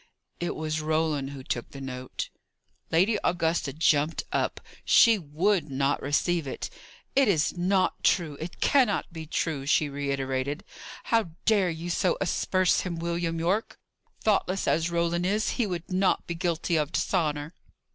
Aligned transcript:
"It 0.39 0.55
was 0.55 0.81
Roland 0.81 1.29
who 1.29 1.43
took 1.43 1.69
the 1.69 1.79
note." 1.79 2.29
Lady 2.89 3.19
Augusta 3.23 3.71
jumped 3.71 4.23
up. 4.31 4.59
She 4.83 5.19
would 5.19 5.69
not 5.69 6.01
receive 6.01 6.47
it. 6.47 6.71
"It 7.15 7.27
is 7.27 7.55
not 7.55 8.03
true; 8.03 8.35
it 8.41 8.59
cannot 8.59 9.13
be 9.13 9.27
true!" 9.27 9.67
she 9.67 9.89
reiterated. 9.89 10.63
"How 11.03 11.33
dare 11.45 11.69
you 11.69 11.91
so 11.91 12.17
asperse 12.19 12.79
him, 12.79 12.95
William 12.95 13.37
Yorke? 13.37 13.77
Thoughtless 14.23 14.67
as 14.67 14.89
Roland 14.89 15.27
is, 15.27 15.49
he 15.51 15.67
would 15.67 15.91
not 15.91 16.25
be 16.25 16.33
guilty 16.33 16.77
of 16.77 16.91
dishonour." 16.91 17.53